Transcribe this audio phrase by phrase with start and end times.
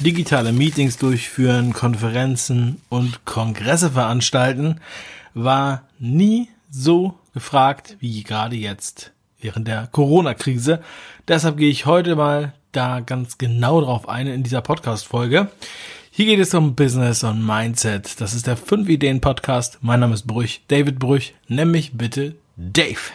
[0.00, 4.80] digitale Meetings durchführen, Konferenzen und Kongresse veranstalten,
[5.34, 10.82] war nie so gefragt wie gerade jetzt während der Corona-Krise.
[11.28, 15.50] Deshalb gehe ich heute mal da ganz genau drauf ein in dieser Podcast-Folge.
[16.10, 18.22] Hier geht es um Business und Mindset.
[18.22, 19.78] Das ist der 5 Ideen Podcast.
[19.82, 21.34] Mein Name ist Brüch, David Brüch.
[21.46, 23.12] Nenn mich bitte Dave.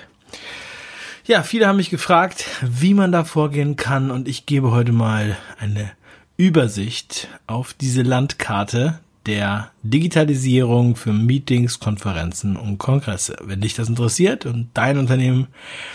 [1.25, 5.35] Ja, viele haben mich gefragt, wie man da vorgehen kann und ich gebe heute mal
[5.59, 5.91] eine
[6.37, 13.37] Übersicht auf diese Landkarte der Digitalisierung für Meetings, Konferenzen und Kongresse.
[13.41, 15.47] Wenn dich das interessiert und dein Unternehmen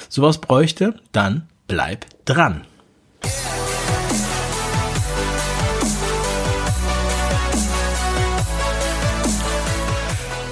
[0.09, 2.63] sowas bräuchte, dann bleib dran.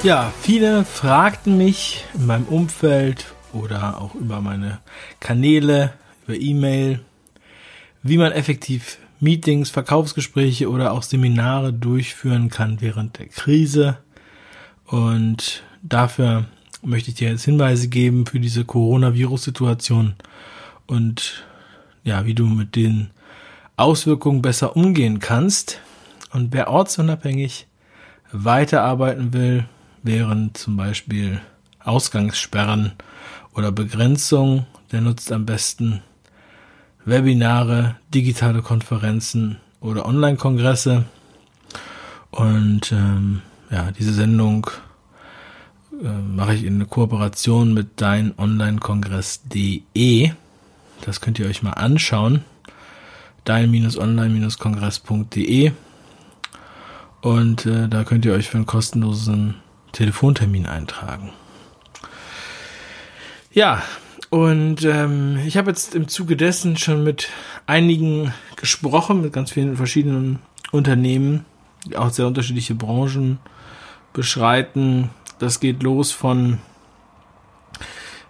[0.02, 4.80] Ja, viele fragten mich in meinem Umfeld oder auch über meine
[5.18, 5.94] Kanäle,
[6.26, 7.00] über E-Mail,
[8.02, 13.98] wie man effektiv Meetings, Verkaufsgespräche oder auch Seminare durchführen kann während der Krise.
[14.86, 16.46] Und dafür
[16.82, 20.14] möchte ich dir jetzt Hinweise geben für diese Coronavirus-Situation
[20.86, 21.44] und
[22.04, 23.10] ja, wie du mit den
[23.76, 25.80] Auswirkungen besser umgehen kannst.
[26.32, 27.66] Und wer ortsunabhängig
[28.32, 29.64] weiterarbeiten will,
[30.02, 31.40] während zum Beispiel
[31.80, 32.92] Ausgangssperren
[33.54, 36.02] oder Begrenzung, der nutzt am besten
[37.08, 41.04] Webinare, digitale Konferenzen oder Online-Kongresse.
[42.30, 44.70] Und ähm, ja, diese Sendung
[46.02, 50.30] äh, mache ich in Kooperation mit deinonlinekongress.de.
[51.04, 52.42] Das könnt ihr euch mal anschauen.
[53.44, 55.72] dein-online-kongress.de
[57.20, 59.56] und äh, da könnt ihr euch für einen kostenlosen
[59.92, 61.32] Telefontermin eintragen.
[63.52, 63.82] Ja,
[64.30, 67.28] und ähm, ich habe jetzt im Zuge dessen schon mit
[67.66, 70.40] einigen gesprochen, mit ganz vielen verschiedenen
[70.70, 71.46] Unternehmen,
[71.86, 73.38] die auch sehr unterschiedliche Branchen
[74.12, 75.10] beschreiten.
[75.38, 76.58] Das geht los von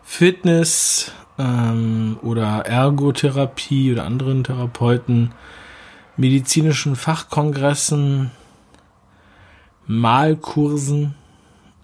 [0.04, 5.32] Fitness ähm, oder Ergotherapie oder anderen Therapeuten,
[6.16, 8.30] medizinischen Fachkongressen,
[9.86, 11.14] Malkursen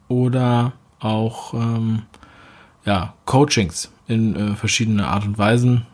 [0.09, 2.03] oder auch ähm,
[2.84, 5.87] ja, Coachings in äh, verschiedene Art und Weisen.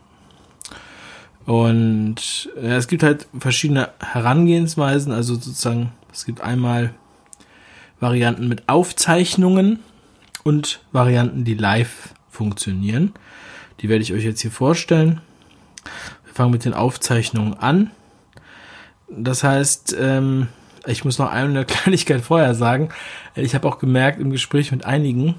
[1.45, 6.93] Und ja, es gibt halt verschiedene Herangehensweisen, also sozusagen, es gibt einmal
[7.99, 9.79] Varianten mit Aufzeichnungen
[10.43, 13.13] und Varianten, die live funktionieren.
[13.79, 15.21] Die werde ich euch jetzt hier vorstellen.
[16.25, 17.91] Wir fangen mit den Aufzeichnungen an.
[19.09, 20.47] Das heißt, ähm,
[20.85, 22.89] ich muss noch eine Kleinigkeit vorher sagen.
[23.35, 25.35] Ich habe auch gemerkt im Gespräch mit einigen,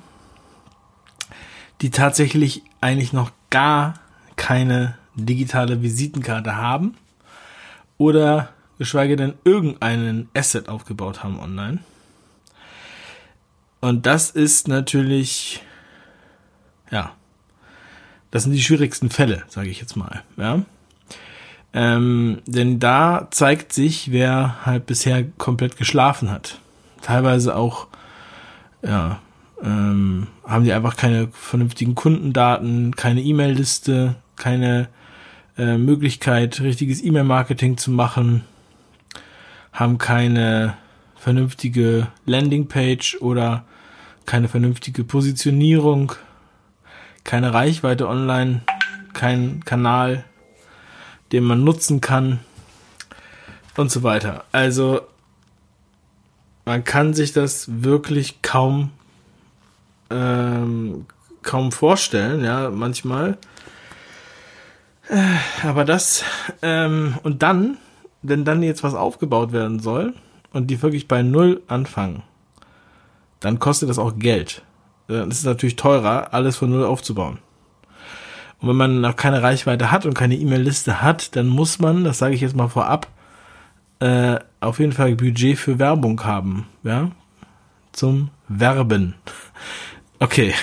[1.83, 3.95] die tatsächlich eigentlich noch gar
[4.37, 6.95] keine digitale Visitenkarte haben
[7.99, 8.49] oder
[8.79, 11.81] geschweige denn irgendeinen Asset aufgebaut haben online.
[13.81, 15.63] Und das ist natürlich,
[16.91, 17.13] ja,
[18.31, 20.63] das sind die schwierigsten Fälle, sage ich jetzt mal, ja.
[21.75, 26.61] Ähm, denn da zeigt sich, wer halt bisher komplett geschlafen hat.
[27.01, 27.89] Teilweise auch,
[28.83, 29.21] ja,
[29.63, 34.89] ähm, haben die einfach keine vernünftigen Kundendaten, keine E-Mail-Liste, keine
[35.57, 38.43] äh, Möglichkeit, richtiges E-Mail-Marketing zu machen,
[39.73, 40.77] haben keine
[41.17, 43.65] vernünftige Landingpage oder
[44.27, 46.13] keine vernünftige Positionierung,
[47.25, 48.63] keine Reichweite online,
[49.13, 50.25] kein Kanal,
[51.31, 52.41] den man nutzen kann
[53.77, 54.45] und so weiter.
[54.51, 55.03] Also
[56.65, 58.91] man kann sich das wirklich kaum
[60.13, 61.07] ähm,
[61.43, 63.39] kaum vorstellen, ja, manchmal.
[65.09, 66.25] Äh, aber das,
[66.63, 67.79] ähm, und dann,
[68.23, 70.15] wenn dann jetzt was aufgebaut werden soll
[70.53, 72.23] und die wirklich bei Null anfangen,
[73.41, 74.63] dann kostet das auch Geld.
[75.09, 77.39] Dann ist es natürlich teurer, alles von Null aufzubauen.
[78.61, 82.19] Und wenn man noch keine Reichweite hat und keine E-Mail-Liste hat, dann muss man, das
[82.19, 83.09] sage ich jetzt mal vorab,
[83.99, 87.11] äh, auf jeden Fall Budget für Werbung haben, ja,
[87.91, 89.17] zum Werben.
[90.23, 90.55] Okay.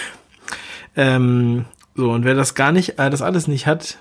[0.96, 3.98] Ähm, so, und wer das gar nicht, äh, das alles nicht hat,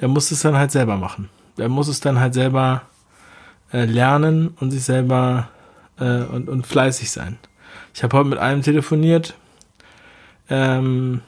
[0.00, 1.30] der muss es dann halt selber machen.
[1.58, 2.82] Der muss es dann halt selber
[3.72, 5.48] äh, lernen und sich selber
[6.00, 7.38] äh, und, und fleißig sein.
[7.94, 9.34] Ich habe heute mit einem telefoniert,
[10.50, 11.20] ähm,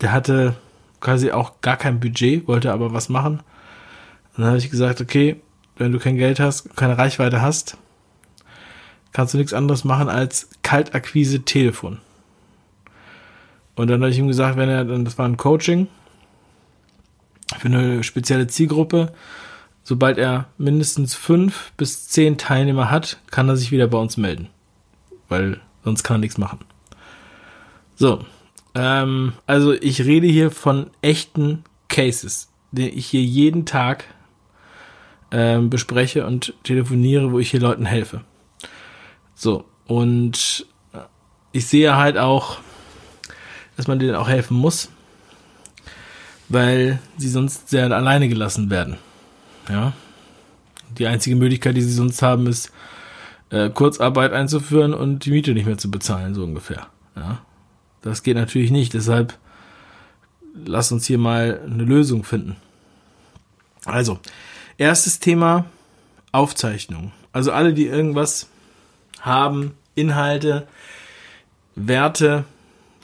[0.00, 0.56] der hatte
[1.00, 3.40] quasi auch gar kein Budget, wollte aber was machen.
[4.34, 5.42] Und dann habe ich gesagt, okay,
[5.76, 7.76] wenn du kein Geld hast, keine Reichweite hast,
[9.12, 12.00] kannst du nichts anderes machen als Kaltakquise Telefon.
[13.76, 15.86] Und dann habe ich ihm gesagt, wenn er, dann, das war ein Coaching
[17.58, 19.12] für eine spezielle Zielgruppe,
[19.84, 24.48] sobald er mindestens fünf bis zehn Teilnehmer hat, kann er sich wieder bei uns melden.
[25.28, 26.58] Weil sonst kann er nichts machen.
[27.94, 28.24] So,
[28.74, 34.04] ähm, also ich rede hier von echten Cases, die ich hier jeden Tag
[35.30, 38.22] ähm, bespreche und telefoniere, wo ich hier Leuten helfe.
[39.34, 40.66] So, und
[41.52, 42.58] ich sehe halt auch,
[43.76, 44.88] dass man denen auch helfen muss,
[46.48, 48.96] weil sie sonst sehr alleine gelassen werden.
[49.68, 49.92] Ja.
[50.98, 52.72] Die einzige Möglichkeit, die sie sonst haben, ist,
[53.50, 56.86] äh, Kurzarbeit einzuführen und die Miete nicht mehr zu bezahlen, so ungefähr.
[57.14, 57.42] Ja.
[58.02, 59.36] Das geht natürlich nicht, deshalb
[60.64, 62.56] lass uns hier mal eine Lösung finden.
[63.84, 64.18] Also,
[64.78, 65.66] erstes Thema,
[66.32, 67.12] Aufzeichnung.
[67.32, 68.48] Also alle, die irgendwas
[69.20, 70.66] haben, Inhalte,
[71.74, 72.44] Werte,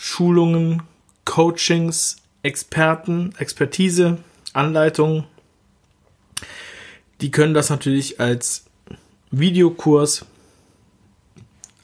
[0.05, 0.83] Schulungen,
[1.25, 4.19] Coachings, Experten, Expertise,
[4.53, 5.27] Anleitungen,
[7.21, 8.65] die können das natürlich als
[9.31, 10.27] Videokurs,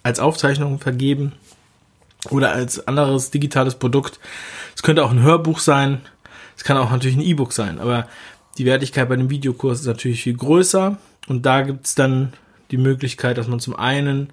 [0.03, 1.35] als Aufzeichnung vergeben
[2.29, 4.19] oder als anderes digitales Produkt.
[4.75, 6.01] Es könnte auch ein Hörbuch sein,
[6.57, 8.09] es kann auch natürlich ein E-Book sein, aber
[8.59, 10.99] die Wertigkeit bei dem Videokurs ist natürlich viel größer.
[11.29, 12.33] Und da gibt es dann
[12.73, 14.31] die Möglichkeit, dass man zum einen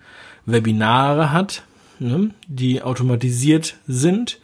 [0.48, 1.62] Webinare hat,
[2.00, 4.40] ne, die automatisiert sind.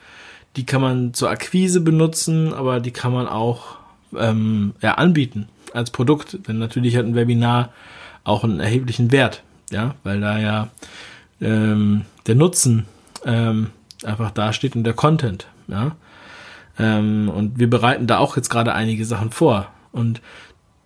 [0.55, 3.77] Die kann man zur Akquise benutzen, aber die kann man auch
[4.17, 7.69] ähm, ja, anbieten als Produkt, denn natürlich hat ein Webinar
[8.23, 10.69] auch einen erheblichen Wert, ja, weil da ja
[11.39, 12.85] ähm, der Nutzen
[13.25, 13.67] ähm,
[14.03, 15.95] einfach dasteht und der Content, ja.
[16.79, 19.67] Ähm, und wir bereiten da auch jetzt gerade einige Sachen vor.
[19.91, 20.21] Und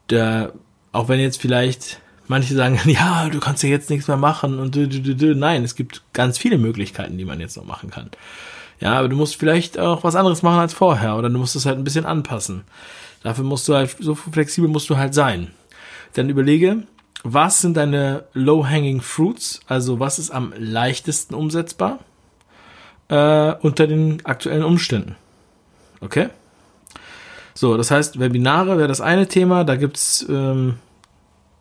[0.09, 0.53] der,
[0.91, 4.75] auch wenn jetzt vielleicht manche sagen, ja, du kannst ja jetzt nichts mehr machen und
[4.75, 5.35] du, du, du, du.
[5.35, 8.09] nein, es gibt ganz viele Möglichkeiten, die man jetzt noch machen kann.
[8.79, 11.65] Ja, aber du musst vielleicht auch was anderes machen als vorher oder du musst es
[11.65, 12.63] halt ein bisschen anpassen.
[13.23, 15.51] Dafür musst du halt, so flexibel musst du halt sein.
[16.13, 16.83] Dann überlege,
[17.23, 19.61] was sind deine low-hanging fruits?
[19.67, 21.99] Also was ist am leichtesten umsetzbar
[23.07, 25.15] äh, unter den aktuellen Umständen?
[26.01, 26.29] Okay?
[27.55, 29.63] So, das heißt, Webinare wäre das eine Thema.
[29.63, 30.75] Da gibt's ähm,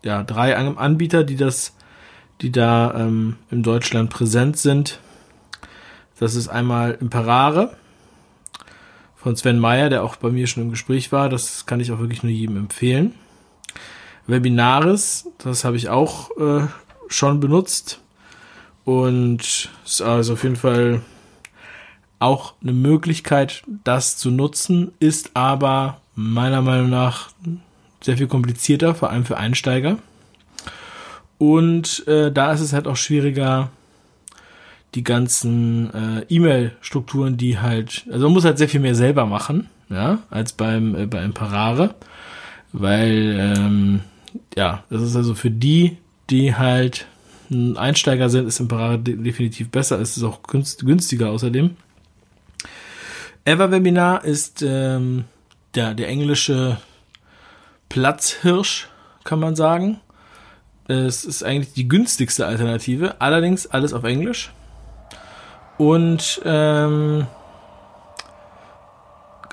[0.05, 1.75] ja, drei Anbieter, die das,
[2.41, 5.01] die da ähm, in Deutschland präsent sind.
[6.19, 7.77] Das ist einmal Imperare
[9.17, 11.29] von Sven Meyer, der auch bei mir schon im Gespräch war.
[11.29, 13.15] Das kann ich auch wirklich nur jedem empfehlen.
[14.27, 16.67] Webinaris, das habe ich auch äh,
[17.09, 18.01] schon benutzt
[18.85, 21.03] und ist also auf jeden Fall
[22.19, 27.31] auch eine Möglichkeit, das zu nutzen, ist aber meiner Meinung nach
[28.05, 29.99] sehr viel komplizierter, vor allem für Einsteiger.
[31.39, 33.71] Und äh, da ist es halt auch schwieriger,
[34.95, 39.69] die ganzen äh, E-Mail-Strukturen, die halt, also man muss halt sehr viel mehr selber machen,
[39.91, 41.95] ja, als beim äh, bei Imperare,
[42.73, 44.01] weil ähm,
[44.57, 45.97] ja, das ist also für die,
[46.31, 47.07] die halt
[47.51, 51.71] ein Einsteiger sind, ist Imperare de definitiv besser, es ist auch günstiger außerdem.
[53.45, 55.25] Everwebinar ist ähm,
[55.75, 56.79] der, der englische
[57.95, 58.89] Platzhirsch,
[59.23, 60.01] kann man sagen.
[60.89, 64.53] Es ist eigentlich die günstigste Alternative, allerdings alles auf Englisch.
[65.79, 67.29] Und ähm,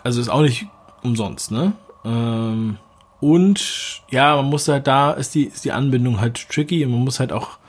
[0.03, 0.65] also ist auch nicht
[1.03, 1.73] umsonst, ne?
[2.03, 2.77] Ähm,
[3.19, 7.01] und ja, man muss halt da ist die ist die Anbindung halt tricky und man
[7.01, 7.59] muss halt auch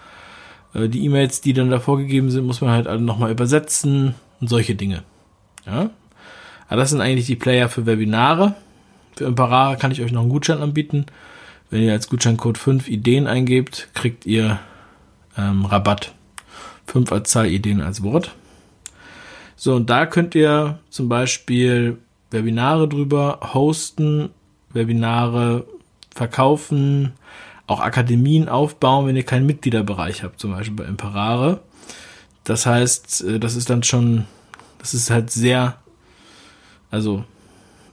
[0.72, 4.48] äh, die E-Mails, die dann da vorgegeben sind, muss man halt alle nochmal übersetzen und
[4.48, 5.02] solche Dinge.
[5.66, 5.90] Ja,
[6.66, 8.54] aber das sind eigentlich die Player für Webinare.
[9.16, 11.06] Für Imparare kann ich euch noch einen Gutschein anbieten.
[11.70, 14.60] Wenn ihr als Gutscheincode 5 Ideen eingebt, kriegt ihr
[15.36, 16.12] ähm, Rabatt.
[16.86, 18.34] 5 als Zahl, Ideen als Wort.
[19.56, 21.98] So, und da könnt ihr zum Beispiel
[22.30, 24.30] Webinare drüber hosten,
[24.70, 25.66] Webinare
[26.14, 27.12] verkaufen,
[27.66, 31.60] auch Akademien aufbauen, wenn ihr keinen Mitgliederbereich habt, zum Beispiel bei Imperare.
[32.44, 34.26] Das heißt, äh, das ist dann schon,
[34.78, 35.76] das ist halt sehr,
[36.90, 37.24] also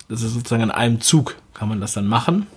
[0.09, 2.47] das ist sozusagen an einem Zug, kann man das dann machen.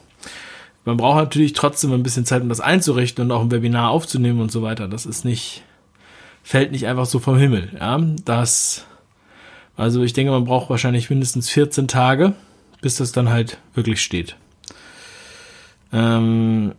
[0.85, 4.41] Man braucht natürlich trotzdem ein bisschen Zeit, um das einzurichten und auch ein Webinar aufzunehmen
[4.41, 4.89] und so weiter.
[4.89, 5.63] Das ist nicht,
[6.43, 7.71] fällt nicht einfach so vom Himmel.
[7.79, 8.85] Ja, das,
[9.77, 12.33] also ich denke, man braucht wahrscheinlich mindestens 14 Tage,
[12.81, 14.35] bis das dann halt wirklich steht.
[15.93, 16.73] Ähm,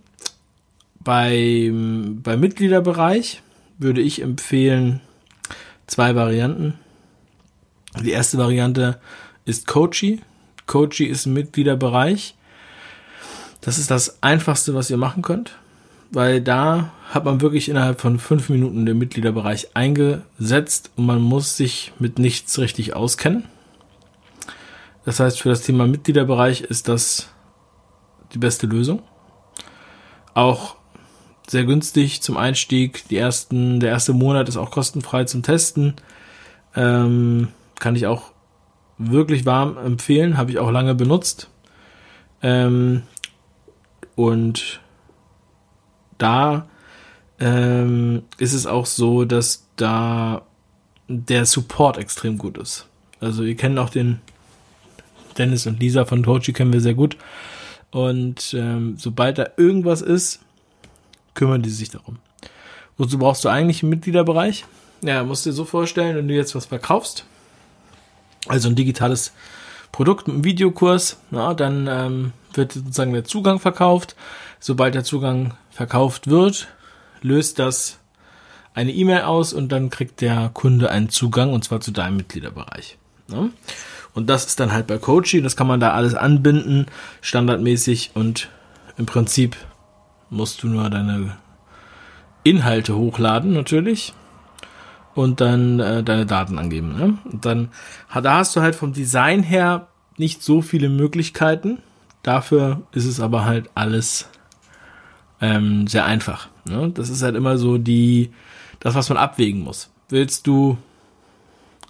[1.00, 3.42] bei, beim Mitgliederbereich
[3.78, 5.02] würde ich empfehlen
[5.88, 6.80] zwei Varianten.
[8.02, 9.00] Die erste Variante
[9.46, 10.22] ist Coachy.
[10.68, 12.36] Coachy ist ein Mitgliederbereich.
[13.62, 15.58] Das ist das einfachste, was ihr machen könnt,
[16.12, 21.56] weil da hat man wirklich innerhalb von fünf Minuten den Mitgliederbereich eingesetzt und man muss
[21.56, 23.46] sich mit nichts richtig auskennen.
[25.06, 27.30] Das heißt, für das Thema Mitgliederbereich ist das
[28.34, 29.02] die beste Lösung.
[30.34, 30.76] Auch
[31.48, 33.08] sehr günstig zum Einstieg.
[33.10, 35.96] Die ersten, der erste Monat ist auch kostenfrei zum Testen.
[36.76, 38.33] Ähm, kann ich auch
[38.98, 40.38] wirklich warm empfehlen.
[40.38, 41.50] Habe ich auch lange benutzt.
[42.42, 43.04] Ähm,
[44.16, 44.82] und
[46.18, 46.68] da
[47.40, 50.44] ähm, ist es auch so, dass da
[51.08, 52.88] der Support extrem gut ist.
[53.20, 54.22] Also ihr kennt auch den
[55.38, 57.18] Dennis und Lisa von Tochi kennen wir sehr gut.
[57.92, 60.40] Und ähm, sobald da irgendwas ist,
[61.34, 62.18] kümmern die sich darum.
[62.98, 64.66] Wozu brauchst du eigentlich einen Mitgliederbereich?
[65.02, 67.26] Ja, musst dir so vorstellen, wenn du jetzt was verkaufst,
[68.48, 69.34] also ein digitales
[69.92, 74.16] Produkt mit einem Videokurs, ja, dann ähm, wird sozusagen der Zugang verkauft.
[74.60, 76.68] Sobald der Zugang verkauft wird,
[77.22, 78.00] löst das
[78.74, 82.98] eine E-Mail aus und dann kriegt der Kunde einen Zugang und zwar zu deinem Mitgliederbereich.
[83.28, 83.50] Ja?
[84.14, 86.88] Und das ist dann halt bei Coachy, das kann man da alles anbinden,
[87.22, 88.50] standardmäßig und
[88.98, 89.56] im Prinzip
[90.30, 91.38] musst du nur deine
[92.44, 94.14] Inhalte hochladen natürlich
[95.16, 96.96] und dann äh, deine Daten angeben.
[96.98, 97.18] Ne?
[97.32, 97.70] Und dann
[98.14, 101.80] da hast du halt vom Design her nicht so viele Möglichkeiten.
[102.22, 104.30] Dafür ist es aber halt alles
[105.42, 106.50] ähm, sehr einfach.
[106.66, 106.92] Ne?
[106.94, 108.32] Das ist halt immer so die
[108.80, 109.90] das, was man abwägen muss.
[110.10, 110.78] Willst du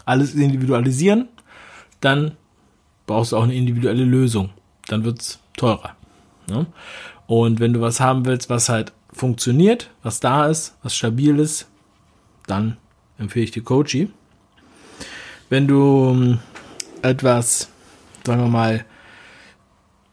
[0.06, 1.28] alles individualisieren,
[2.02, 2.34] dann
[3.08, 4.50] brauchst du auch eine individuelle Lösung.
[4.88, 5.96] Dann wird's teurer.
[6.48, 6.66] Ne?
[7.28, 11.68] Und wenn du was haben willst, was halt funktioniert, was da ist, was stabil ist,
[12.48, 12.78] dann
[13.24, 14.10] empfehle ich dir Coachy.
[15.50, 16.40] Wenn du ähm,
[17.02, 17.70] etwas,
[18.26, 18.86] sagen wir mal,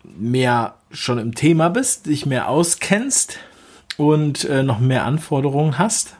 [0.03, 3.39] mehr schon im Thema bist, dich mehr auskennst
[3.97, 6.17] und äh, noch mehr Anforderungen hast,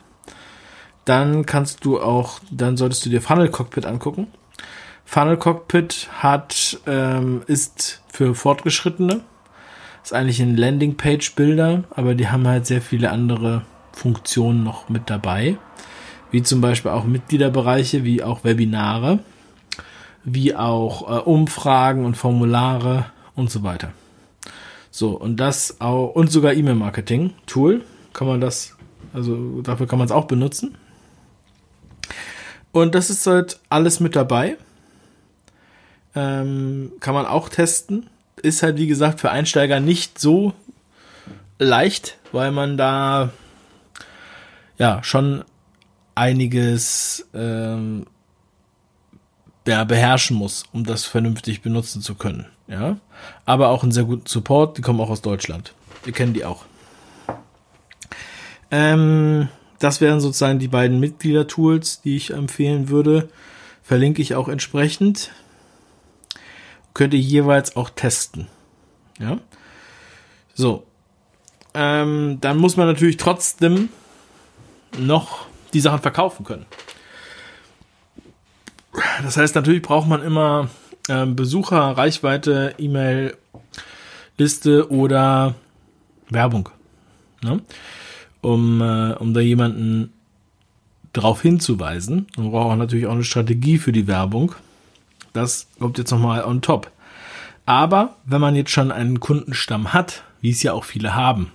[1.05, 4.29] dann kannst du auch, dann solltest du dir Funnel Cockpit angucken.
[5.05, 9.21] Funnel Cockpit hat, ähm, ist für Fortgeschrittene.
[10.03, 15.59] Ist eigentlich ein Landingpage-Bilder, aber die haben halt sehr viele andere Funktionen noch mit dabei.
[16.31, 19.19] Wie zum Beispiel auch Mitgliederbereiche, wie auch Webinare,
[20.25, 23.93] wie auch äh, Umfragen und Formulare und so weiter.
[24.91, 27.83] So, und das auch, und sogar E-Mail-Marketing-Tool
[28.13, 28.77] kann man das,
[29.13, 30.77] also dafür kann man es auch benutzen.
[32.73, 34.57] Und das ist halt alles mit dabei.
[36.15, 38.09] Ähm, kann man auch testen.
[38.43, 40.55] Ist halt, wie gesagt, für Einsteiger nicht so
[41.59, 43.31] leicht, weil man da
[44.79, 45.45] ja schon
[46.21, 48.05] einiges ähm,
[49.67, 52.45] ja, beherrschen muss, um das vernünftig benutzen zu können.
[52.69, 52.99] Ja,
[53.47, 54.77] aber auch einen sehr guten Support.
[54.77, 55.73] Die kommen auch aus Deutschland.
[56.05, 56.67] Wir kennen die auch.
[58.71, 59.49] Ähm,
[59.79, 63.31] das wären sozusagen die beiden Mitgliedertools, die ich empfehlen würde.
[63.83, 65.31] Verlinke ich auch entsprechend.
[66.93, 68.47] Könnt ihr jeweils auch testen.
[69.19, 69.39] Ja.
[70.55, 70.85] So.
[71.73, 73.89] Ähm, dann muss man natürlich trotzdem
[74.99, 76.67] noch die Sachen verkaufen können.
[79.23, 80.69] Das heißt, natürlich braucht man immer
[81.09, 83.39] äh, Besucher, Reichweite, E-Mail-Liste
[84.91, 85.55] oder
[86.29, 86.71] Werbung.
[87.43, 87.61] Ne?
[88.41, 90.13] um, äh, um da jemanden
[91.13, 92.27] darauf hinzuweisen.
[92.37, 94.55] Man braucht auch natürlich auch eine Strategie für die Werbung.
[95.33, 96.91] Das kommt jetzt nochmal on top.
[97.67, 101.53] Aber wenn man jetzt schon einen Kundenstamm hat, wie es ja auch viele haben,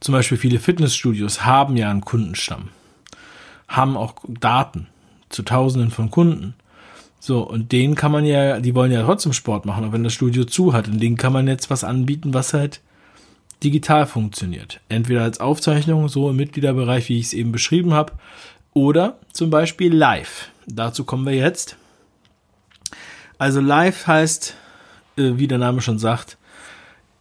[0.00, 2.68] zum Beispiel viele Fitnessstudios haben ja einen Kundenstamm,
[3.68, 4.88] haben auch Daten
[5.28, 6.54] zu Tausenden von Kunden.
[7.20, 10.12] So, und denen kann man ja, die wollen ja trotzdem Sport machen, auch wenn das
[10.12, 10.88] Studio zu hat.
[10.88, 12.80] Und denen kann man jetzt was anbieten, was halt
[13.62, 14.80] digital funktioniert.
[14.88, 18.12] Entweder als Aufzeichnung, so im Mitgliederbereich, wie ich es eben beschrieben habe,
[18.72, 20.50] oder zum Beispiel live.
[20.66, 21.76] Dazu kommen wir jetzt.
[23.38, 24.54] Also live heißt,
[25.16, 26.38] äh, wie der Name schon sagt,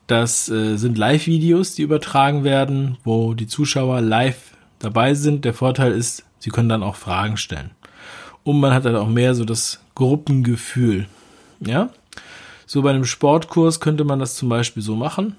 [0.05, 5.43] das äh, sind Live-Videos, die übertragen werden, wo die Zuschauer live dabei sind.
[5.43, 7.71] Der Vorteil ist, sie können dann auch Fragen stellen.
[8.43, 11.07] Und man hat dann auch mehr so das Gruppengefühl.
[11.59, 11.89] Ja?
[12.65, 15.35] So bei einem Sportkurs könnte man das zum Beispiel so machen.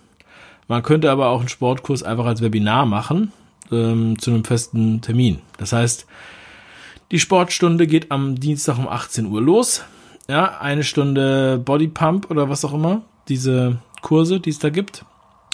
[0.67, 3.33] Man könnte aber auch einen Sportkurs einfach als Webinar machen,
[3.73, 5.40] ähm, zu einem festen Termin.
[5.57, 6.07] Das heißt,
[7.11, 9.83] die Sportstunde geht am Dienstag um 18 Uhr los.
[10.28, 13.02] Ja, eine Stunde Bodypump oder was auch immer.
[13.28, 15.07] Diese Kurse, die es da gibt.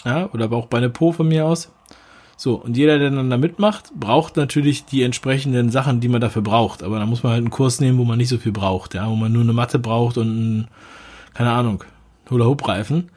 [0.04, 1.70] Ja, oder auch bei einer Po von mir aus.
[2.44, 6.42] So, und jeder, der dann da mitmacht, braucht natürlich die entsprechenden Sachen, die man dafür
[6.42, 6.82] braucht.
[6.82, 9.08] Aber da muss man halt einen Kurs nehmen, wo man nicht so viel braucht, ja,
[9.08, 10.68] wo man nur eine Matte braucht und einen,
[11.32, 11.84] keine Ahnung,
[12.28, 13.08] Hula-Hoop-Reifen.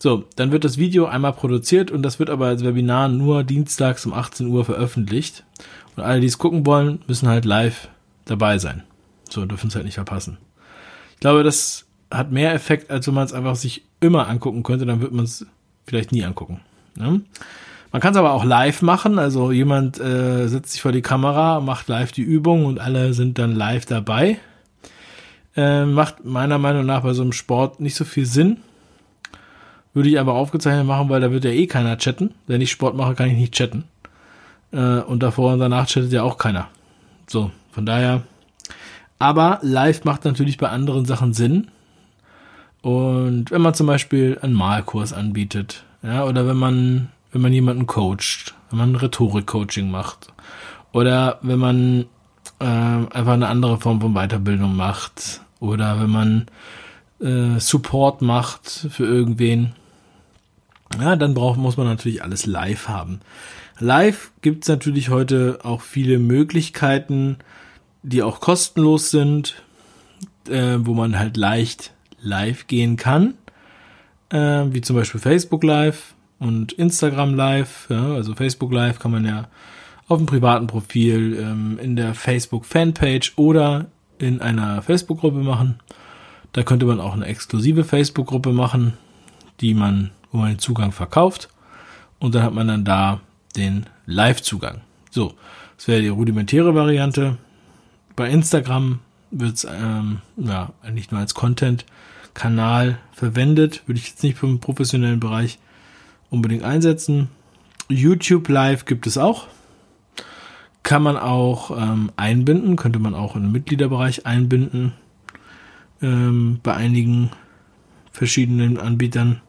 [0.00, 4.06] So, dann wird das Video einmal produziert und das wird aber als Webinar nur dienstags
[4.06, 5.44] um 18 Uhr veröffentlicht.
[5.94, 7.86] Und alle, die es gucken wollen, müssen halt live
[8.24, 8.82] dabei sein.
[9.30, 10.38] So, dürfen es halt nicht verpassen.
[11.12, 14.84] Ich glaube, das hat mehr Effekt, als wenn man es einfach sich immer angucken könnte,
[14.84, 15.46] dann wird man es
[15.86, 16.58] vielleicht nie angucken.
[16.96, 17.20] Ne?
[17.94, 21.60] Man kann es aber auch live machen, also jemand äh, setzt sich vor die Kamera,
[21.60, 24.38] macht live die Übung und alle sind dann live dabei.
[25.54, 28.56] Äh, macht meiner Meinung nach bei so einem Sport nicht so viel Sinn.
[29.92, 32.34] Würde ich aber aufgezeichnet machen, weil da wird ja eh keiner chatten.
[32.48, 33.84] Wenn ich Sport mache, kann ich nicht chatten.
[34.72, 36.66] Äh, und davor und danach chattet ja auch keiner.
[37.28, 38.22] So, von daher.
[39.20, 41.68] Aber live macht natürlich bei anderen Sachen Sinn.
[42.82, 47.86] Und wenn man zum Beispiel einen Malkurs anbietet, ja, oder wenn man, wenn man jemanden
[47.86, 50.32] coacht, wenn man Rhetorik-Coaching macht,
[50.92, 52.06] oder wenn man
[52.60, 56.46] äh, einfach eine andere Form von Weiterbildung macht, oder wenn man
[57.20, 59.72] äh, Support macht für irgendwen,
[61.00, 63.18] ja, dann braucht, muss man natürlich alles live haben.
[63.80, 67.38] Live gibt's natürlich heute auch viele Möglichkeiten,
[68.04, 69.56] die auch kostenlos sind,
[70.48, 73.34] äh, wo man halt leicht live gehen kann,
[74.28, 76.13] äh, wie zum Beispiel Facebook Live
[76.44, 77.86] und Instagram Live.
[77.88, 79.48] Ja, also Facebook Live kann man ja
[80.06, 83.86] auf dem privaten Profil, ähm, in der Facebook Fanpage oder
[84.18, 85.80] in einer Facebook-Gruppe machen.
[86.52, 88.92] Da könnte man auch eine exklusive Facebook-Gruppe machen,
[89.60, 91.48] die man, wo man den Zugang verkauft.
[92.18, 93.20] Und dann hat man dann da
[93.56, 94.82] den Live-Zugang.
[95.10, 95.34] So,
[95.76, 97.38] das wäre die rudimentäre Variante.
[98.16, 103.82] Bei Instagram wird es ähm, ja, eigentlich nur als Content-Kanal verwendet.
[103.86, 105.58] Würde ich jetzt nicht für den professionellen Bereich
[106.34, 107.28] unbedingt einsetzen.
[107.88, 109.46] YouTube Live gibt es auch.
[110.82, 114.92] Kann man auch ähm, einbinden, könnte man auch in den Mitgliederbereich einbinden.
[116.02, 117.30] Ähm, bei einigen
[118.12, 119.40] verschiedenen Anbietern.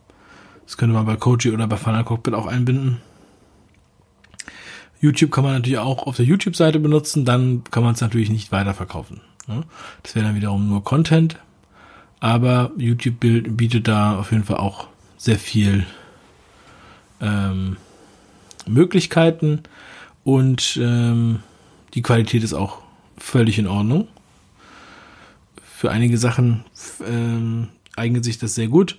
[0.66, 3.02] Das könnte man bei Koji oder bei Funnel Cockpit auch einbinden.
[5.00, 8.52] YouTube kann man natürlich auch auf der YouTube-Seite benutzen, dann kann man es natürlich nicht
[8.52, 9.22] weiterverkaufen.
[9.48, 9.64] Ne?
[10.02, 11.38] Das wäre dann wiederum nur Content,
[12.20, 14.88] aber YouTube bietet da auf jeden Fall auch
[15.18, 15.86] sehr viel
[17.26, 17.78] ähm,
[18.68, 19.62] Möglichkeiten
[20.24, 21.40] und ähm,
[21.94, 22.80] die Qualität ist auch
[23.18, 24.08] völlig in Ordnung.
[25.64, 26.64] Für einige Sachen
[27.06, 28.98] ähm, eignet sich das sehr gut.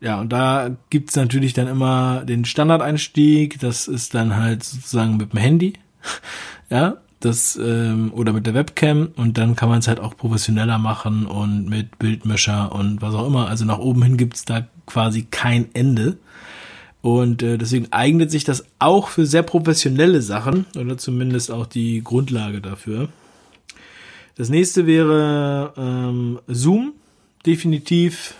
[0.00, 5.32] Ja, und da gibt's natürlich dann immer den Standardeinstieg, das ist dann halt sozusagen mit
[5.32, 5.74] dem Handy,
[6.70, 10.78] ja, das ähm, oder mit der Webcam und dann kann man es halt auch professioneller
[10.78, 13.48] machen und mit Bildmischer und was auch immer.
[13.48, 16.18] Also nach oben hin gibt's da quasi kein Ende.
[17.02, 22.02] Und äh, deswegen eignet sich das auch für sehr professionelle Sachen oder zumindest auch die
[22.02, 23.08] Grundlage dafür.
[24.36, 26.92] Das nächste wäre ähm, Zoom,
[27.44, 28.34] definitiv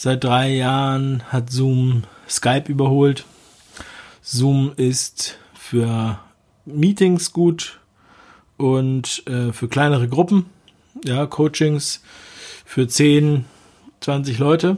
[0.00, 3.24] Seit drei Jahren hat Zoom Skype überholt.
[4.22, 6.20] Zoom ist für
[6.66, 7.80] Meetings gut
[8.56, 10.46] und äh, für kleinere Gruppen,
[11.04, 12.00] ja, Coachings
[12.64, 13.44] für 10,
[13.98, 14.76] 20 Leute.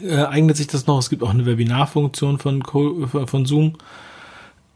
[0.00, 0.98] Äh, eignet sich das noch.
[0.98, 3.74] Es gibt auch eine Webinarfunktion von, von Zoom.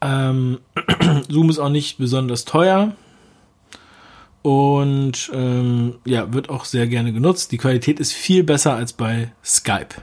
[0.00, 0.59] Ähm,
[1.29, 2.92] Zoom ist auch nicht besonders teuer
[4.42, 7.53] und ähm, ja, wird auch sehr gerne genutzt.
[7.53, 10.03] Die Qualität ist viel besser als bei Skype.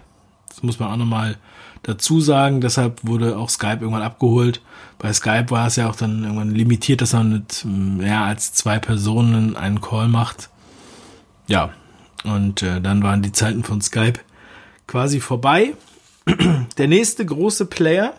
[0.49, 1.37] Das muss man auch nochmal
[1.83, 2.59] dazu sagen.
[2.59, 4.61] Deshalb wurde auch Skype irgendwann abgeholt.
[4.97, 8.79] Bei Skype war es ja auch dann irgendwann limitiert, dass man mit mehr als zwei
[8.79, 10.49] Personen einen Call macht.
[11.47, 11.69] Ja,
[12.23, 14.19] und äh, dann waren die Zeiten von Skype
[14.87, 15.73] quasi vorbei.
[16.77, 18.13] Der nächste große Player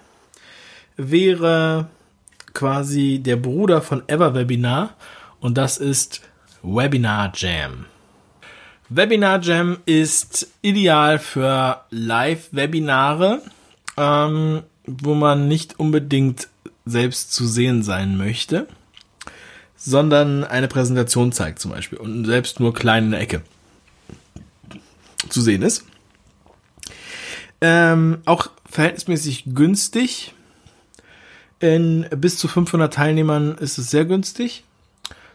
[0.97, 1.89] wäre
[2.55, 4.95] quasi der Bruder von EverWebinar
[5.41, 6.21] und das ist
[6.63, 7.87] Webinar Jam.
[8.89, 13.41] Webinar Jam ist ideal für Live-Webinare,
[13.97, 16.49] ähm, wo man nicht unbedingt
[16.85, 18.67] selbst zu sehen sein möchte,
[19.77, 23.43] sondern eine Präsentation zeigt zum Beispiel und selbst nur klein in der Ecke
[25.29, 25.85] zu sehen ist.
[27.65, 30.35] Ähm, auch verhältnismäßig günstig.
[31.61, 34.65] In bis zu 500 Teilnehmern ist es sehr günstig.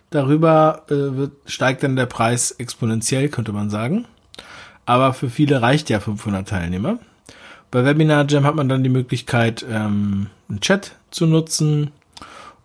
[0.09, 4.05] Darüber äh, wird, steigt dann der Preis exponentiell, könnte man sagen.
[4.85, 6.99] Aber für viele reicht ja 500 Teilnehmer.
[7.71, 11.91] Bei Webinar Jam hat man dann die Möglichkeit, ähm, einen Chat zu nutzen.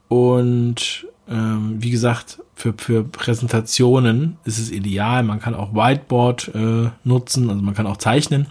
[0.09, 5.23] Und ähm, wie gesagt, für, für Präsentationen ist es ideal.
[5.23, 8.49] Man kann auch Whiteboard äh, nutzen, also man kann auch zeichnen.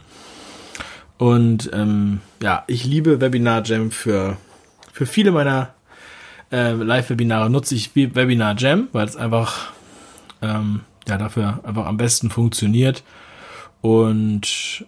[1.21, 4.38] Und ähm, ja, ich liebe Webinar Jam für,
[4.91, 5.71] für viele meiner
[6.51, 9.71] äh, Live-Webinare nutze ich Webinar Jam, weil es einfach
[10.41, 13.03] ähm, ja dafür einfach am besten funktioniert.
[13.81, 14.84] Und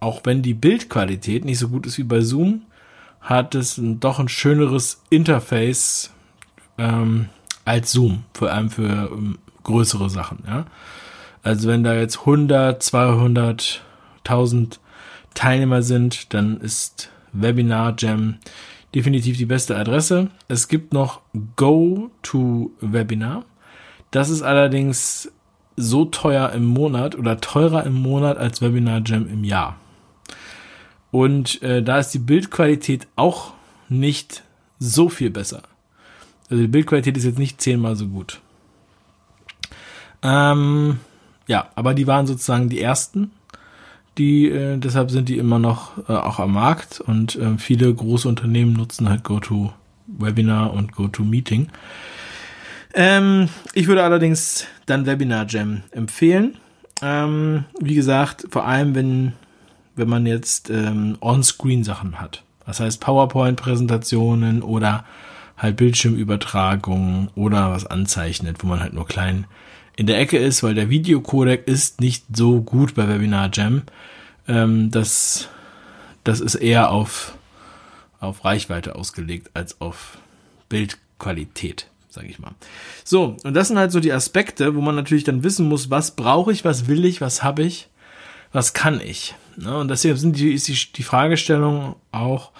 [0.00, 2.66] auch wenn die Bildqualität nicht so gut ist wie bei Zoom,
[3.22, 6.10] hat es ein, doch ein schöneres Interface
[6.76, 7.30] ähm,
[7.64, 10.44] als Zoom, vor allem für ähm, größere Sachen.
[10.46, 10.66] Ja?
[11.42, 13.82] Also wenn da jetzt 100, 200,
[14.24, 14.78] 1000
[15.34, 18.38] Teilnehmer sind, dann ist Webinar Jam
[18.94, 20.30] definitiv die beste Adresse.
[20.48, 21.20] Es gibt noch
[21.56, 23.44] GoToWebinar.
[24.10, 25.32] Das ist allerdings
[25.76, 29.76] so teuer im Monat oder teurer im Monat als Webinar Jam im Jahr.
[31.10, 33.52] Und äh, da ist die Bildqualität auch
[33.88, 34.42] nicht
[34.78, 35.62] so viel besser.
[36.50, 38.40] Also die Bildqualität ist jetzt nicht zehnmal so gut.
[40.22, 40.98] Ähm,
[41.46, 43.30] ja, aber die waren sozusagen die ersten.
[44.18, 48.28] Die, äh, deshalb sind die immer noch äh, auch am Markt und äh, viele große
[48.28, 51.68] Unternehmen nutzen halt GoToWebinar und GoToMeeting.
[52.94, 56.56] Ähm, ich würde allerdings dann Webinar Jam empfehlen.
[57.02, 59.32] Ähm, wie gesagt, vor allem wenn,
[59.96, 62.44] wenn man jetzt ähm, On-Screen Sachen hat.
[62.66, 65.04] Das heißt PowerPoint-Präsentationen oder
[65.56, 69.46] halt Bildschirmübertragungen oder was anzeichnet, wo man halt nur klein
[69.96, 73.82] in der Ecke ist, weil der Videocodec ist nicht so gut bei Webinar Jam.
[74.48, 75.48] Ähm, das,
[76.24, 77.34] das ist eher auf,
[78.20, 80.18] auf Reichweite ausgelegt als auf
[80.68, 82.52] Bildqualität, sage ich mal.
[83.04, 86.16] So, und das sind halt so die Aspekte, wo man natürlich dann wissen muss, was
[86.16, 87.88] brauche ich, was will ich, was habe ich,
[88.52, 89.34] was kann ich.
[89.56, 89.76] Ne?
[89.76, 92.50] Und deswegen sind die, ist die, die Fragestellung auch,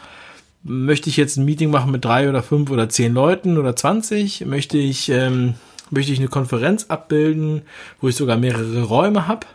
[0.62, 4.44] möchte ich jetzt ein Meeting machen mit drei oder fünf oder zehn Leuten oder zwanzig?
[4.46, 5.54] Möchte ich ähm,
[5.90, 7.62] Möchte ich eine Konferenz abbilden,
[8.00, 9.46] wo ich sogar mehrere Räume habe?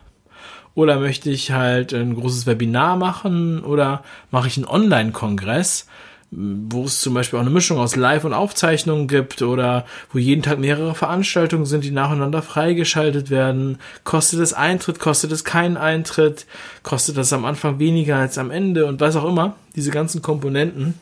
[0.76, 3.64] Oder möchte ich halt ein großes Webinar machen?
[3.64, 5.88] Oder mache ich einen Online-Kongress,
[6.32, 9.42] wo es zum Beispiel auch eine Mischung aus Live- und Aufzeichnungen gibt?
[9.42, 13.80] Oder wo jeden Tag mehrere Veranstaltungen sind, die nacheinander freigeschaltet werden?
[14.04, 15.00] Kostet es Eintritt?
[15.00, 16.46] Kostet es keinen Eintritt?
[16.84, 18.86] Kostet das am Anfang weniger als am Ende?
[18.86, 19.56] Und was auch immer.
[19.76, 20.94] Diese ganzen Komponenten.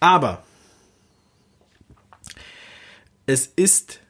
[0.00, 0.42] Aber
[3.24, 4.00] es ist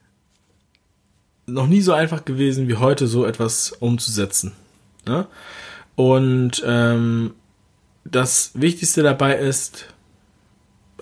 [1.49, 4.51] noch nie so einfach gewesen wie heute, so etwas umzusetzen.
[5.07, 5.27] Ja?
[5.95, 7.33] Und ähm,
[8.05, 9.85] das Wichtigste dabei ist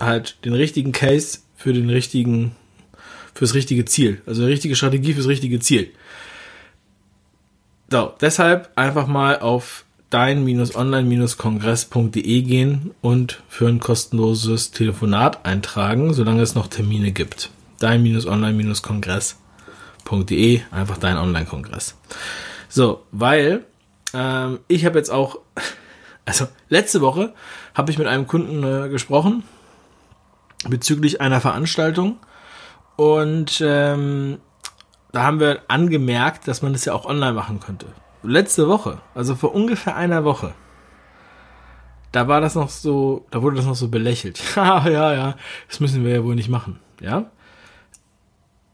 [0.00, 2.52] halt den richtigen Case für den richtigen,
[3.34, 4.22] fürs richtige Ziel.
[4.26, 5.90] Also eine richtige Strategie fürs richtige Ziel.
[7.90, 16.54] So, deshalb einfach mal auf dein-online-kongress.de gehen und für ein kostenloses Telefonat eintragen, solange es
[16.54, 17.50] noch Termine gibt.
[17.78, 19.47] Dein-online-kongress.de
[20.08, 21.96] www.online-kongress.de, einfach dein Online-Kongress.
[22.68, 23.64] So, weil
[24.14, 25.38] ähm, ich habe jetzt auch,
[26.24, 27.34] also letzte Woche
[27.74, 29.44] habe ich mit einem Kunden äh, gesprochen
[30.68, 32.18] bezüglich einer Veranstaltung
[32.96, 34.38] und ähm,
[35.12, 37.86] da haben wir angemerkt, dass man das ja auch online machen könnte.
[38.22, 40.52] Letzte Woche, also vor ungefähr einer Woche,
[42.10, 44.40] da war das noch so, da wurde das noch so belächelt.
[44.56, 45.36] ja, ja, ja,
[45.68, 47.30] das müssen wir ja wohl nicht machen, ja.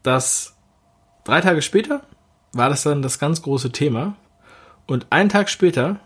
[0.01, 0.54] Das
[1.25, 2.01] Drei Tage später
[2.53, 4.15] war das dann das ganz große Thema.
[4.87, 5.99] Und einen Tag später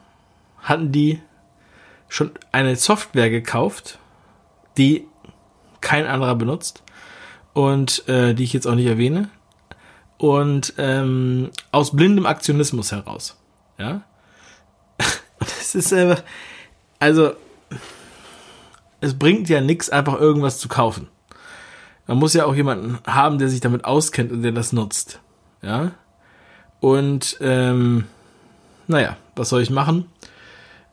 [0.62, 1.22] hatten die
[2.08, 4.00] schon eine Software gekauft,
[4.78, 5.06] die
[5.82, 6.84] kein anderer benutzt
[7.54, 9.30] und äh, die ich jetzt auch nicht erwähne.
[10.18, 13.38] Und ähm, aus blindem Aktionismus heraus.
[13.78, 14.02] Ja.
[15.62, 16.24] Es ist einfach,
[16.98, 17.34] also
[19.02, 21.08] es bringt ja nichts, einfach irgendwas zu kaufen.
[22.10, 25.20] Man muss ja auch jemanden haben, der sich damit auskennt und der das nutzt.
[25.62, 25.92] Ja.
[26.80, 28.06] Und ähm,
[28.88, 30.06] naja, was soll ich machen?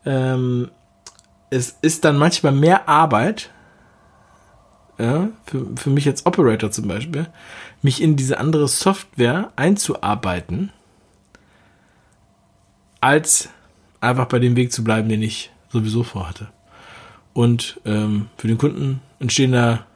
[0.05, 0.71] Ähm,
[1.49, 3.49] es ist dann manchmal mehr Arbeit,
[4.99, 7.27] ja, für, für mich als Operator zum Beispiel,
[7.81, 10.71] mich in diese andere Software einzuarbeiten,
[13.01, 13.49] als
[14.03, 16.49] einfach bei dem Weg zu bleiben, den ich sowieso vorhatte.
[17.33, 19.87] Und ähm, für den Kunden entstehen da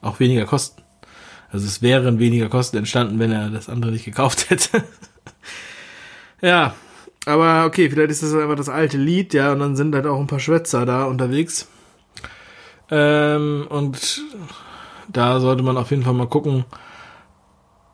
[0.00, 0.82] auch weniger Kosten.
[1.50, 4.84] Also es wären weniger Kosten entstanden, wenn er das andere nicht gekauft hätte.
[6.40, 6.74] ja,
[7.26, 10.20] aber okay, vielleicht ist das einfach das alte Lied, ja, und dann sind halt auch
[10.20, 11.68] ein paar Schwätzer da unterwegs.
[12.90, 14.22] Ähm, und
[15.08, 16.64] da sollte man auf jeden Fall mal gucken,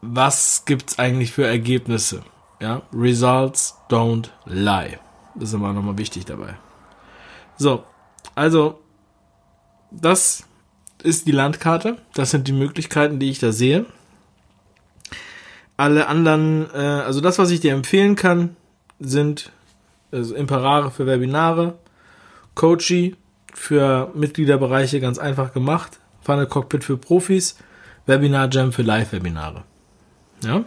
[0.00, 2.22] was gibt's eigentlich für Ergebnisse.
[2.60, 4.98] Ja, Results don't lie.
[5.34, 6.56] Das ist immer nochmal wichtig dabei.
[7.56, 7.84] So,
[8.34, 8.80] also
[9.90, 10.44] das
[11.06, 11.96] ist die Landkarte.
[12.14, 13.86] Das sind die Möglichkeiten, die ich da sehe.
[15.76, 18.56] Alle anderen, äh, also das, was ich dir empfehlen kann,
[18.98, 19.52] sind
[20.10, 21.78] also Imperare für Webinare,
[22.54, 23.16] Coachy
[23.54, 27.56] für Mitgliederbereiche ganz einfach gemacht, Funnel Cockpit für Profis,
[28.06, 29.64] Webinar Jam für Live-Webinare.
[30.42, 30.64] Ja?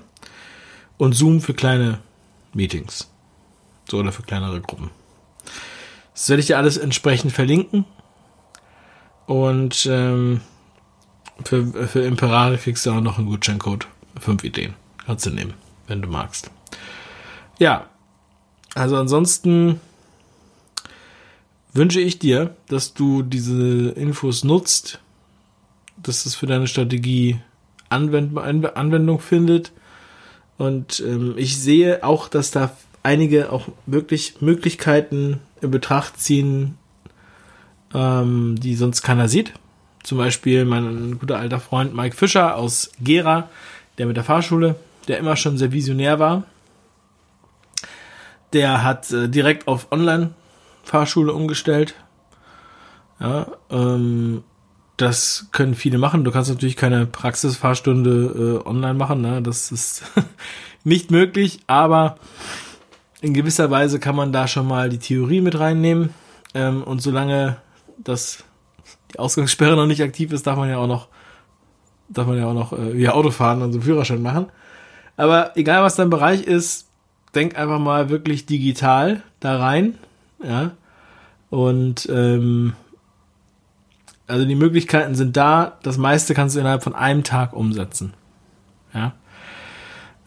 [0.97, 1.99] Und Zoom für kleine
[2.53, 3.09] Meetings.
[3.89, 4.91] So oder für kleinere Gruppen.
[6.13, 7.85] Das werde ich dir alles entsprechend verlinken.
[9.29, 10.41] Und ähm,
[11.45, 13.85] für, für Imperare kriegst du auch noch einen Gutscheincode.
[14.19, 14.73] Fünf Ideen.
[15.05, 15.53] Kannst du nehmen,
[15.85, 16.49] wenn du magst.
[17.59, 17.85] Ja.
[18.73, 19.79] Also ansonsten
[21.73, 24.99] wünsche ich dir, dass du diese Infos nutzt,
[25.97, 27.39] dass es für deine Strategie
[27.89, 29.73] Anwend Anwendung findet.
[30.57, 36.78] Und ähm, ich sehe auch, dass da einige auch wirklich Möglichkeiten in Betracht ziehen,
[37.93, 39.53] ähm, die sonst keiner sieht.
[40.03, 43.49] Zum Beispiel mein guter alter Freund Mike Fischer aus Gera,
[43.97, 44.75] der mit der Fahrschule,
[45.07, 46.43] der immer schon sehr visionär war.
[48.53, 51.95] Der hat äh, direkt auf Online-Fahrschule umgestellt.
[53.19, 54.43] Ja, ähm,
[54.97, 56.23] das können viele machen.
[56.23, 59.21] Du kannst natürlich keine Praxisfahrstunde äh, online machen.
[59.21, 59.41] Ne?
[59.41, 60.03] Das ist
[60.83, 62.17] nicht möglich, aber
[63.21, 66.13] in gewisser Weise kann man da schon mal die Theorie mit reinnehmen.
[66.53, 67.57] Ähm, und solange
[68.03, 68.43] das
[69.13, 71.07] die Ausgangssperre noch nicht aktiv ist, darf man ja auch noch,
[72.09, 74.47] darf man ja auch noch äh, via Autofahren und so Führerschein machen.
[75.17, 76.87] Aber egal was dein Bereich ist,
[77.35, 79.97] denk einfach mal wirklich digital da rein,
[80.43, 80.71] ja.
[81.49, 82.73] Und ähm,
[84.27, 85.79] also die Möglichkeiten sind da.
[85.81, 88.13] Das meiste kannst du innerhalb von einem Tag umsetzen,
[88.93, 89.13] ja.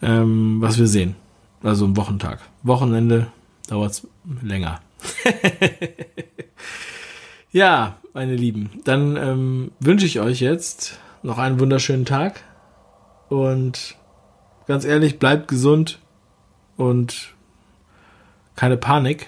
[0.01, 1.15] Ähm, was wir sehen,
[1.63, 2.39] also ein Wochentag.
[2.61, 3.27] Wochenende
[3.67, 4.05] dauert's
[4.41, 4.81] länger.
[7.53, 12.43] Ja, meine Lieben, dann ähm, wünsche ich euch jetzt noch einen wunderschönen Tag
[13.29, 13.95] und
[14.65, 15.99] ganz ehrlich, bleibt gesund
[16.77, 17.35] und
[18.55, 19.27] keine Panik.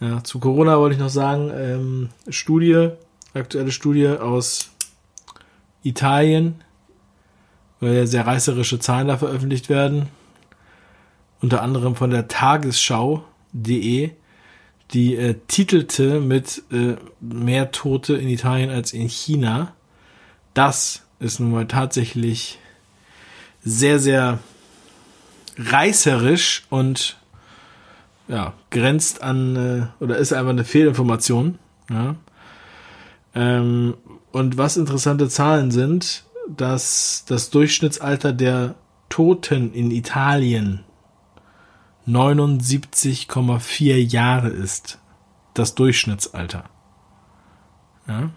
[0.00, 2.90] Ja, zu Corona wollte ich noch sagen, ähm, Studie,
[3.32, 4.70] aktuelle Studie aus
[5.82, 6.62] Italien,
[7.80, 10.10] weil ja sehr reißerische Zahlen da veröffentlicht werden,
[11.40, 14.10] unter anderem von der Tagesschau.de
[14.92, 19.74] die äh, titelte mit äh, mehr Tote in Italien als in China.
[20.54, 22.58] Das ist nun mal tatsächlich
[23.62, 24.38] sehr, sehr
[25.58, 27.16] reißerisch und
[28.28, 29.56] ja, grenzt an
[30.00, 31.58] äh, oder ist einfach eine Fehlinformation.
[31.90, 32.16] Ja.
[33.34, 33.94] Ähm,
[34.32, 38.74] und was interessante Zahlen sind, dass das Durchschnittsalter der
[39.08, 40.84] Toten in Italien
[42.08, 44.98] 79,4 Jahre ist
[45.52, 46.64] das Durchschnittsalter.
[48.06, 48.30] Ja.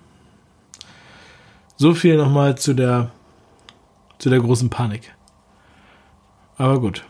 [1.77, 3.12] So viel nochmal zu der,
[4.19, 5.15] zu der großen Panik.
[6.57, 7.05] Aber gut.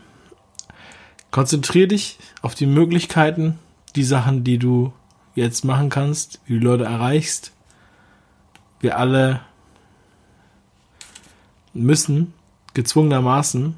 [1.32, 3.58] Konzentrier dich auf die Möglichkeiten,
[3.96, 4.92] die Sachen, die du
[5.34, 7.52] jetzt machen kannst, wie du Leute erreichst.
[8.78, 9.40] Wir alle
[11.74, 12.34] müssen
[12.74, 13.76] gezwungenermaßen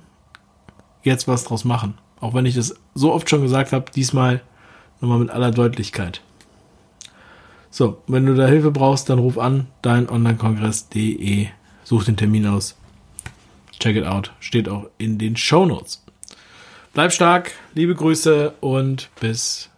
[1.03, 1.99] jetzt was draus machen.
[2.25, 4.41] Auch wenn ich das so oft schon gesagt habe, diesmal
[5.03, 6.23] nochmal mit aller Deutlichkeit.
[7.69, 11.49] So, wenn du da Hilfe brauchst, dann ruf an, dein onlinekongress.de.
[11.85, 12.79] Such den Termin aus.
[13.79, 14.33] Check it out.
[14.41, 16.03] Steht auch in den Show Notes.
[16.95, 19.69] Bleib stark, liebe Grüße und bis,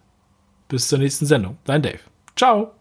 [0.69, 1.57] bis zur nächsten Sendung.
[1.65, 1.99] Dein Dave.
[2.37, 2.76] Ciao.